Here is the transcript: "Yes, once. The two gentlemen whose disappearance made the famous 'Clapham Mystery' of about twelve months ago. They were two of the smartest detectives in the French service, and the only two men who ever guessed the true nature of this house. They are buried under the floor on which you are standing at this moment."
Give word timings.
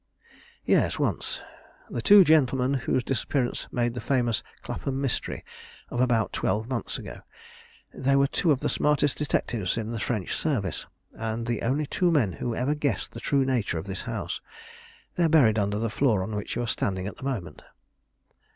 "Yes, 0.65 0.97
once. 0.97 1.41
The 1.91 2.01
two 2.01 2.23
gentlemen 2.23 2.73
whose 2.73 3.03
disappearance 3.03 3.67
made 3.71 3.93
the 3.93 4.01
famous 4.01 4.41
'Clapham 4.63 4.99
Mystery' 4.99 5.45
of 5.91 6.01
about 6.01 6.33
twelve 6.33 6.67
months 6.67 6.97
ago. 6.97 7.19
They 7.93 8.15
were 8.15 8.25
two 8.25 8.51
of 8.51 8.61
the 8.61 8.67
smartest 8.67 9.19
detectives 9.19 9.77
in 9.77 9.91
the 9.91 9.99
French 9.99 10.33
service, 10.33 10.87
and 11.13 11.45
the 11.45 11.61
only 11.61 11.85
two 11.85 12.09
men 12.09 12.31
who 12.33 12.55
ever 12.55 12.73
guessed 12.73 13.11
the 13.11 13.19
true 13.19 13.45
nature 13.45 13.77
of 13.77 13.85
this 13.85 14.01
house. 14.01 14.41
They 15.17 15.23
are 15.25 15.29
buried 15.29 15.59
under 15.59 15.77
the 15.77 15.87
floor 15.91 16.23
on 16.23 16.35
which 16.35 16.55
you 16.55 16.63
are 16.63 16.67
standing 16.67 17.05
at 17.05 17.17
this 17.17 17.23
moment." 17.23 17.61